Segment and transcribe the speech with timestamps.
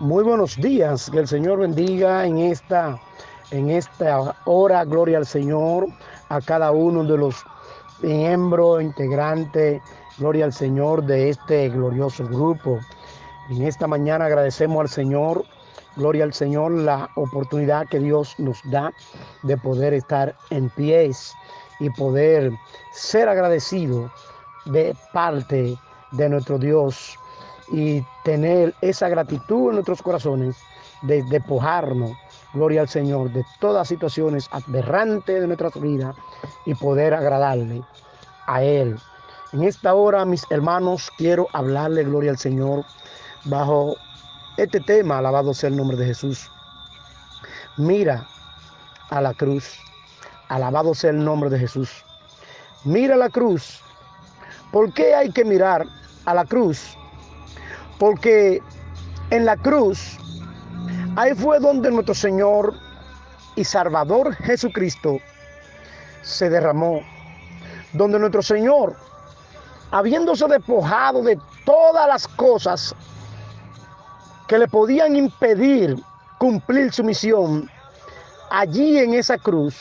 [0.00, 3.00] Muy buenos días, que el Señor bendiga en esta,
[3.52, 5.86] en esta hora, gloria al Señor,
[6.30, 7.44] a cada uno de los
[8.02, 9.80] miembros, integrantes,
[10.18, 12.80] gloria al Señor de este glorioso grupo.
[13.50, 15.44] En esta mañana agradecemos al Señor,
[15.94, 18.92] gloria al Señor, la oportunidad que Dios nos da
[19.44, 21.32] de poder estar en pies
[21.78, 22.50] y poder
[22.90, 24.10] ser agradecido
[24.64, 25.78] de parte
[26.10, 27.16] de nuestro Dios
[27.70, 30.56] y tener esa gratitud en nuestros corazones
[31.02, 32.12] de despojarnos,
[32.52, 36.14] gloria al Señor, de todas situaciones aberrantes de nuestras vidas
[36.66, 37.82] y poder agradarle
[38.46, 38.98] a Él.
[39.52, 42.84] En esta hora, mis hermanos, quiero hablarle, gloria al Señor,
[43.44, 43.96] bajo
[44.56, 46.50] este tema, alabado sea el nombre de Jesús.
[47.76, 48.26] Mira
[49.10, 49.78] a la cruz,
[50.48, 52.04] alabado sea el nombre de Jesús.
[52.84, 53.80] Mira la cruz.
[54.72, 55.86] ¿Por qué hay que mirar
[56.24, 56.96] a la cruz?
[57.98, 58.60] Porque
[59.30, 60.18] en la cruz,
[61.16, 62.74] ahí fue donde nuestro Señor
[63.56, 65.18] y Salvador Jesucristo
[66.22, 67.00] se derramó.
[67.92, 68.96] Donde nuestro Señor,
[69.92, 72.94] habiéndose despojado de todas las cosas
[74.48, 75.96] que le podían impedir
[76.38, 77.70] cumplir su misión,
[78.50, 79.76] allí en esa cruz,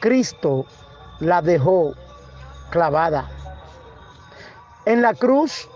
[0.00, 0.66] Cristo
[1.20, 1.94] la dejó
[2.70, 3.28] clavada.
[4.84, 5.68] En la cruz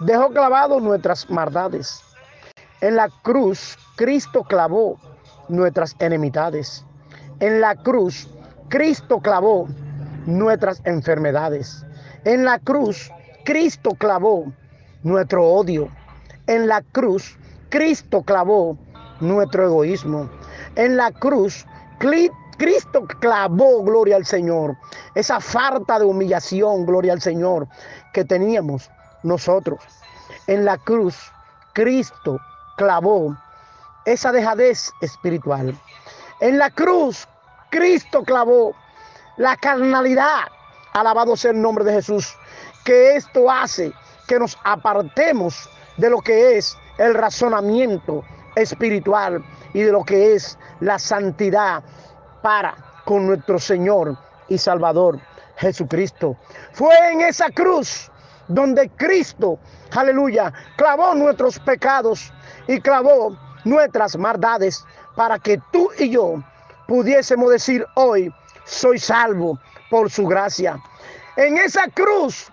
[0.00, 2.02] dejó clavado nuestras maldades.
[2.80, 4.96] En la cruz, Cristo clavó
[5.48, 6.84] nuestras enemistades.
[7.40, 8.28] En la cruz,
[8.68, 9.66] Cristo clavó
[10.26, 11.84] nuestras enfermedades.
[12.24, 13.10] En la cruz,
[13.44, 14.52] Cristo clavó
[15.02, 15.88] nuestro odio.
[16.46, 17.36] En la cruz,
[17.68, 18.76] Cristo clavó
[19.20, 20.30] nuestro egoísmo.
[20.76, 21.66] En la cruz,
[21.98, 24.76] Cristo clavó, gloria al Señor,
[25.14, 27.66] esa falta de humillación, gloria al Señor,
[28.12, 28.90] que teníamos
[29.22, 29.80] nosotros.
[30.46, 31.16] En la cruz,
[31.72, 32.38] Cristo
[32.76, 33.36] clavó
[34.04, 35.78] esa dejadez espiritual.
[36.40, 37.26] En la cruz,
[37.70, 38.74] Cristo clavó
[39.36, 40.48] la carnalidad.
[40.92, 42.34] Alabado sea el nombre de Jesús.
[42.84, 43.92] Que esto hace
[44.26, 48.24] que nos apartemos de lo que es el razonamiento
[48.56, 51.82] espiritual y de lo que es la santidad
[52.42, 52.74] para
[53.04, 54.16] con nuestro Señor
[54.48, 55.20] y Salvador
[55.56, 56.36] Jesucristo.
[56.72, 58.10] Fue en esa cruz
[58.48, 59.58] donde Cristo,
[59.92, 62.32] aleluya, clavó nuestros pecados
[62.66, 64.84] y clavó nuestras maldades
[65.16, 66.42] para que tú y yo
[66.86, 68.32] pudiésemos decir hoy,
[68.64, 69.58] soy salvo
[69.90, 70.78] por su gracia.
[71.36, 72.50] En esa cruz,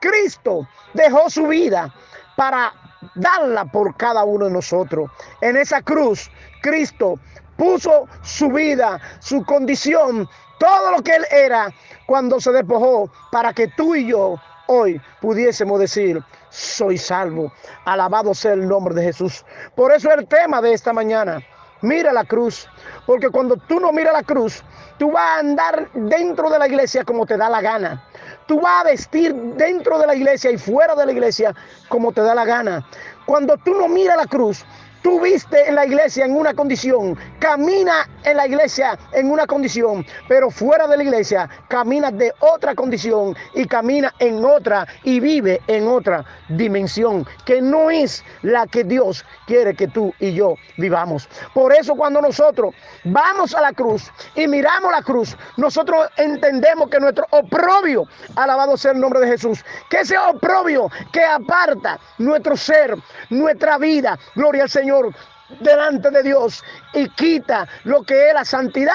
[0.00, 1.92] Cristo dejó su vida
[2.36, 2.72] para
[3.14, 5.10] darla por cada uno de nosotros.
[5.40, 6.30] En esa cruz,
[6.62, 7.18] Cristo
[7.56, 11.72] puso su vida, su condición, todo lo que él era
[12.06, 14.36] cuando se despojó para que tú y yo
[14.66, 17.52] hoy pudiésemos decir, soy salvo.
[17.84, 19.44] Alabado sea el nombre de Jesús.
[19.74, 21.42] Por eso el tema de esta mañana.
[21.80, 22.68] Mira la cruz,
[23.06, 24.64] porque cuando tú no miras la cruz,
[24.98, 28.04] tú vas a andar dentro de la iglesia como te da la gana.
[28.48, 31.54] Tú vas a vestir dentro de la iglesia y fuera de la iglesia
[31.88, 32.84] como te da la gana.
[33.26, 34.64] Cuando tú no miras la cruz,
[35.02, 40.04] Tú viste en la iglesia en una condición, camina en la iglesia en una condición,
[40.28, 45.60] pero fuera de la iglesia camina de otra condición y camina en otra y vive
[45.66, 51.28] en otra dimensión que no es la que Dios quiere que tú y yo vivamos.
[51.54, 52.74] Por eso cuando nosotros
[53.04, 58.04] vamos a la cruz y miramos la cruz, nosotros entendemos que nuestro oprobio,
[58.36, 62.94] alabado sea el nombre de Jesús, que ese oprobio que aparta nuestro ser,
[63.30, 65.14] nuestra vida, gloria al Señor
[65.60, 66.62] delante de Dios
[66.94, 68.92] y quita lo que es la santidad,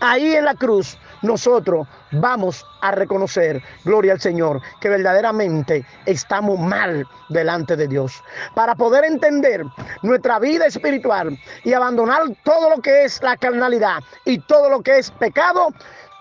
[0.00, 7.06] ahí en la cruz nosotros vamos a reconocer, gloria al Señor, que verdaderamente estamos mal
[7.28, 8.22] delante de Dios.
[8.54, 9.64] Para poder entender
[10.02, 14.98] nuestra vida espiritual y abandonar todo lo que es la carnalidad y todo lo que
[14.98, 15.68] es pecado,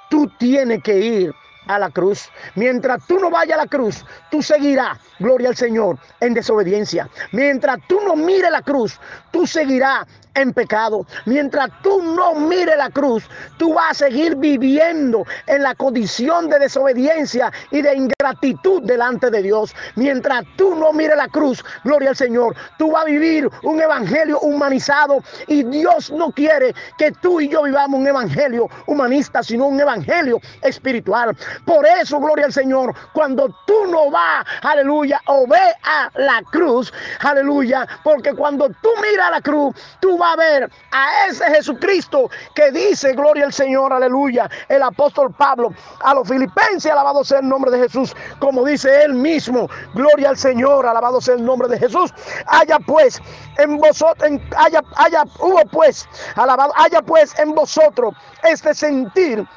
[0.09, 1.33] tú tienes que ir
[1.67, 2.29] a la cruz.
[2.55, 7.09] Mientras tú no vayas a la cruz, tú seguirás, gloria al Señor, en desobediencia.
[7.31, 8.99] Mientras tú no mires la cruz,
[9.31, 11.05] tú seguirás en pecado.
[11.25, 13.23] Mientras tú no mires la cruz,
[13.57, 19.41] tú vas a seguir viviendo en la condición de desobediencia y de ingratitud delante de
[19.41, 19.73] Dios.
[19.95, 24.39] Mientras tú no mires la cruz, gloria al Señor, tú vas a vivir un evangelio
[24.39, 29.79] humanizado y Dios no quiere que tú y yo vivamos un evangelio humanista, sino un
[29.79, 31.35] evangelio espiritual.
[31.65, 36.91] Por eso, gloria al Señor, cuando tú no vas, aleluya, o ve a la cruz,
[37.19, 42.71] aleluya, porque cuando tú miras la cruz, tú vas a ver a ese Jesucristo que
[42.71, 47.71] dice, gloria al Señor, aleluya, el apóstol Pablo, a los filipenses, alabado sea el nombre
[47.71, 52.13] de Jesús, como dice él mismo, gloria al Señor, alabado sea el nombre de Jesús,
[52.47, 53.21] haya pues
[53.57, 59.47] en vosotros, haya, haya, hubo pues, alabado, haya pues en vosotros este sentir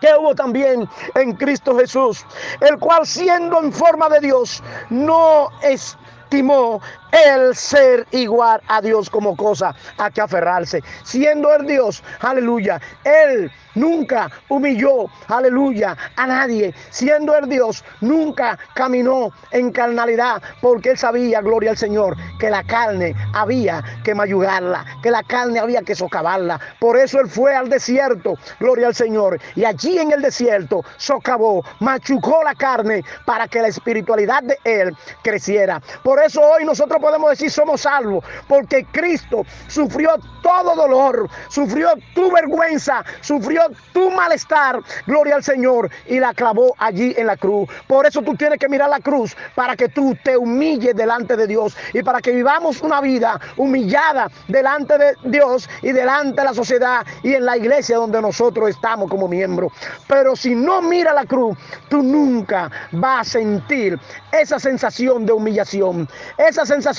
[0.00, 2.24] que hubo también en Cristo Jesús,
[2.60, 6.80] el cual siendo en forma de Dios, no estimó
[7.14, 10.82] el ser igual a Dios como cosa a que aferrarse.
[11.04, 16.74] Siendo el Dios, aleluya, Él nunca humilló, aleluya, a nadie.
[16.90, 22.64] Siendo el Dios, nunca caminó en carnalidad, porque Él sabía, gloria al Señor, que la
[22.64, 26.60] carne había que mayugarla, que la carne había que socavarla.
[26.80, 31.64] Por eso Él fue al desierto, gloria al Señor, y allí en el desierto socavó,
[31.80, 35.80] machucó la carne para que la espiritualidad de Él creciera.
[36.02, 42.32] Por eso hoy nosotros podemos decir somos salvos, porque Cristo sufrió todo dolor, sufrió tu
[42.32, 43.60] vergüenza, sufrió
[43.92, 47.68] tu malestar, gloria al Señor, y la clavó allí en la cruz.
[47.88, 51.46] Por eso tú tienes que mirar la cruz, para que tú te humilles delante de
[51.46, 56.54] Dios y para que vivamos una vida humillada delante de Dios y delante de la
[56.54, 59.74] sociedad y en la iglesia donde nosotros estamos como miembros.
[60.08, 61.58] Pero si no mira la cruz,
[61.90, 64.00] tú nunca vas a sentir
[64.32, 66.08] esa sensación de humillación,
[66.38, 66.93] esa sensación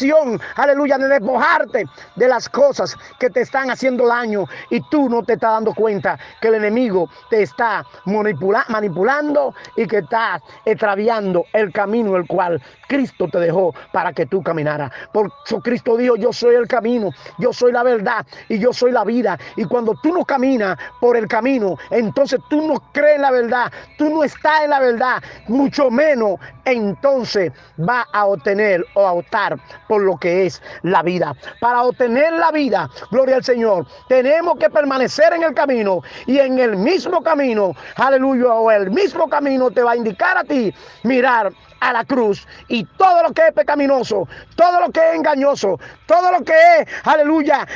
[0.55, 5.33] aleluya, de despojarte de las cosas que te están haciendo daño y tú no te
[5.33, 12.15] estás dando cuenta que el enemigo te está manipulando y que está extraviando el camino
[12.15, 14.91] el cual Cristo te dejó para que tú caminaras.
[15.11, 17.09] Por eso Cristo dijo, yo soy el camino,
[17.39, 19.37] yo soy la verdad y yo soy la vida.
[19.55, 23.71] Y cuando tú no caminas por el camino, entonces tú no crees en la verdad,
[23.97, 29.57] tú no estás en la verdad, mucho menos entonces va a obtener o a optar
[29.87, 31.35] por lo que es la vida.
[31.59, 36.59] Para obtener la vida, gloria al Señor, tenemos que permanecer en el camino y en
[36.59, 40.73] el mismo camino, aleluya, o el mismo camino te va a indicar a ti
[41.03, 45.79] mirar a la cruz y todo lo que es pecaminoso, todo lo que es engañoso,
[46.05, 47.67] todo lo que es, aleluya,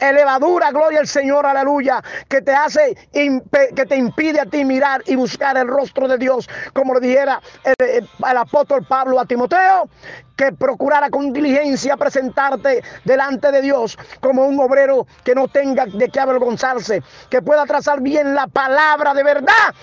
[0.00, 5.16] elevadura, gloria al Señor, aleluya, que te hace, que te impide a ti mirar y
[5.16, 9.88] buscar el rostro de Dios, como lo dijera el, el apóstol Pablo a Timoteo,
[10.36, 16.08] que procurara con diligencia presentarte delante de Dios como un obrero que no tenga de
[16.08, 19.74] qué avergonzarse, que pueda trazar bien la palabra de verdad.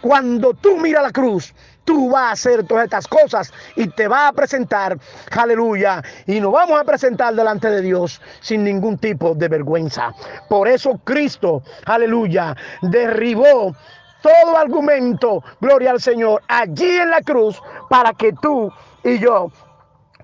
[0.00, 1.54] Cuando tú miras la cruz,
[1.84, 4.98] tú vas a hacer todas estas cosas y te vas a presentar,
[5.30, 10.14] aleluya, y nos vamos a presentar delante de Dios sin ningún tipo de vergüenza.
[10.48, 13.74] Por eso Cristo, aleluya, derribó
[14.22, 17.60] todo argumento, gloria al Señor, allí en la cruz
[17.90, 18.72] para que tú
[19.02, 19.50] y yo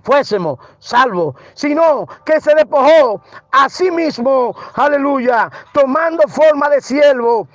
[0.02, 3.22] fuésemos salvos, sino que se despojó
[3.52, 7.46] a sí mismo, aleluya, tomando forma de siervo,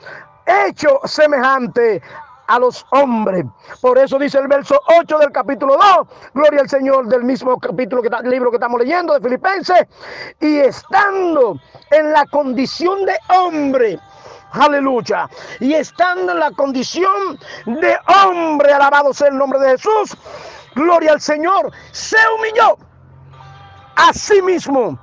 [0.46, 2.02] hecho semejante
[2.48, 3.46] a los hombres.
[3.82, 8.02] Por eso dice el verso 8 del capítulo 2, gloria al Señor del mismo capítulo
[8.02, 9.88] que libro que estamos leyendo de Filipenses,
[10.40, 11.60] y estando
[11.92, 14.00] en la condición de hombre,
[14.52, 20.18] aleluya, y estando en la condición de hombre, alabado sea el nombre de Jesús,
[20.76, 22.78] gloria al Señor, se humilló
[23.96, 25.00] a sí mismo,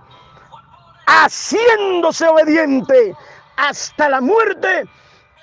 [1.06, 3.14] haciéndose obediente
[3.56, 4.84] hasta la muerte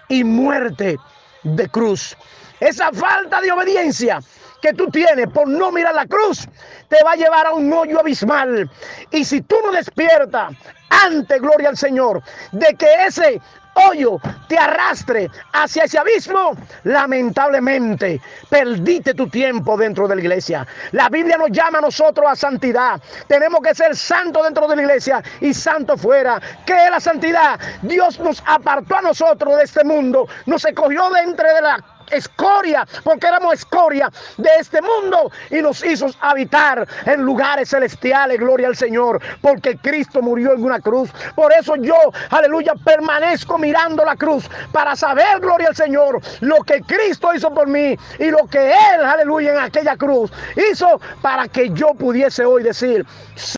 [0.07, 0.97] y muerte
[1.43, 2.15] de cruz.
[2.59, 4.19] Esa falta de obediencia
[4.61, 6.47] que tú tienes por no mirar la cruz
[6.89, 8.69] te va a llevar a un hoyo abismal.
[9.11, 10.53] Y si tú no despiertas
[10.89, 12.21] ante gloria al Señor
[12.51, 13.41] de que ese
[13.73, 20.67] hoyo te arrastre hacia ese abismo, lamentablemente perdiste tu tiempo dentro de la iglesia.
[20.91, 23.01] La Biblia nos llama a nosotros a santidad.
[23.27, 26.41] Tenemos que ser santos dentro de la iglesia y santo fuera.
[26.65, 27.59] ¿Qué es la santidad?
[27.81, 33.27] Dios nos apartó a nosotros de este mundo, nos escogió dentro de la escoria, porque
[33.27, 39.21] éramos escoria de este mundo y nos hizo habitar en lugares celestiales, gloria al Señor,
[39.41, 41.09] porque Cristo murió en una cruz.
[41.35, 41.95] Por eso yo,
[42.29, 47.67] aleluya, permanezco mirando la cruz para saber, gloria al Señor, lo que Cristo hizo por
[47.67, 50.31] mí y lo que Él, aleluya, en aquella cruz
[50.71, 53.05] hizo para que yo pudiese hoy decir,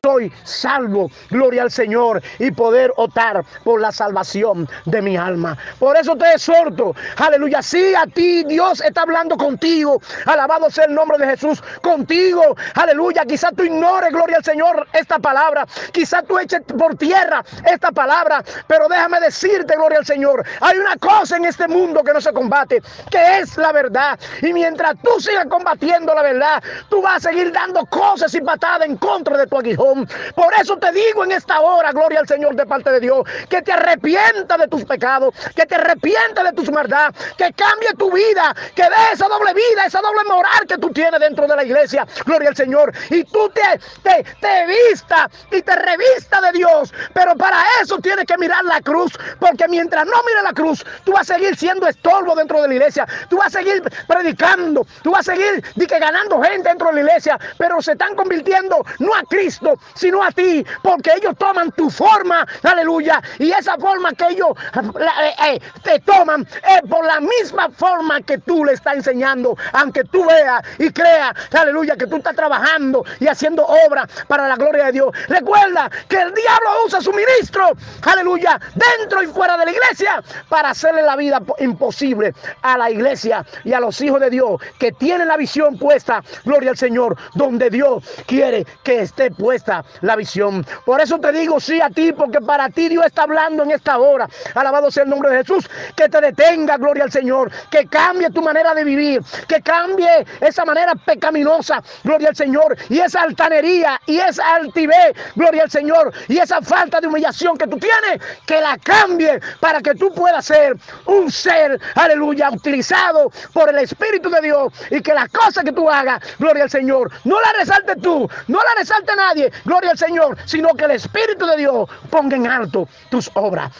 [0.04, 5.58] soy salvo, gloria al Señor, y poder optar por la salvación de mi alma.
[5.80, 10.02] Por eso te exhorto, aleluya, sí a ti Dios está hablando contigo.
[10.26, 12.56] Alabado sea el nombre de Jesús contigo.
[12.76, 13.26] Aleluya.
[13.26, 15.66] Quizá tú ignores, gloria al Señor, esta palabra.
[15.92, 18.44] Quizá tú eches por tierra esta palabra.
[18.68, 22.34] Pero déjame decirte, gloria al Señor, hay una cosa en este mundo que no se
[22.34, 24.20] combate, que es la verdad.
[24.42, 28.88] Y mientras tú sigas combatiendo la verdad, tú vas a seguir dando cosas y patadas
[28.88, 30.08] en contra de tu aguijón.
[30.36, 33.62] Por eso te digo en esta hora, gloria al Señor de parte de Dios, que
[33.62, 38.31] te arrepienta de tus pecados, que te arrepienta de tus maldad, que cambie tu vida,
[38.76, 42.06] que dé esa doble vida, esa doble moral que tú tienes dentro de la iglesia,
[42.26, 47.36] gloria al Señor, y tú te, te, te vista y te revista de Dios, pero
[47.36, 51.30] para eso tienes que mirar la cruz, porque mientras no mires la cruz, tú vas
[51.30, 55.28] a seguir siendo estorbo dentro de la iglesia, tú vas a seguir predicando, tú vas
[55.28, 59.24] a seguir que ganando gente dentro de la iglesia, pero se están convirtiendo no a
[59.24, 64.50] Cristo, sino a ti, porque ellos toman tu forma, aleluya, y esa forma que ellos
[64.76, 70.04] eh, eh, te toman es por la misma forma que tú le estás enseñando, aunque
[70.04, 74.86] tú veas y creas, aleluya, que tú estás trabajando y haciendo obra para la gloria
[74.86, 75.16] de Dios.
[75.28, 77.72] Recuerda que el diablo usa su ministro,
[78.04, 83.46] aleluya, dentro y fuera de la iglesia para hacerle la vida imposible a la iglesia
[83.64, 87.70] y a los hijos de Dios que tienen la visión puesta, gloria al Señor, donde
[87.70, 90.66] Dios quiere que esté puesta la visión.
[90.86, 93.98] Por eso te digo sí a ti, porque para ti Dios está hablando en esta
[93.98, 94.28] hora.
[94.56, 98.42] Alabado sea el nombre de Jesús, que te detenga, gloria al Señor, que cambie tu
[98.42, 104.18] manera de vivir, que cambie esa manera pecaminosa, gloria al Señor, y esa altanería y
[104.18, 108.78] esa altivez, gloria al Señor, y esa falta de humillación que tú tienes, que la
[108.80, 110.76] cambie para que tú puedas ser
[111.06, 115.90] un ser, aleluya, utilizado por el Espíritu de Dios y que las cosas que tú
[115.90, 120.38] hagas, gloria al Señor, no la resalte tú, no la resalte nadie, gloria al Señor,
[120.46, 123.72] sino que el Espíritu de Dios ponga en alto tus obras.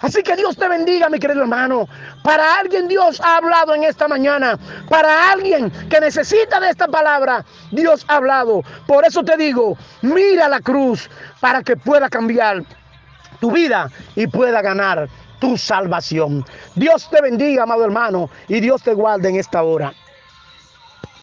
[0.00, 1.88] Así que Dios te bendiga, mi querido hermano.
[2.22, 4.58] Para alguien Dios ha hablado en esta mañana.
[4.88, 8.62] Para alguien que necesita de esta palabra, Dios ha hablado.
[8.86, 11.08] Por eso te digo, mira la cruz
[11.40, 12.62] para que pueda cambiar
[13.40, 16.44] tu vida y pueda ganar tu salvación.
[16.74, 19.92] Dios te bendiga, amado hermano, y Dios te guarde en esta hora.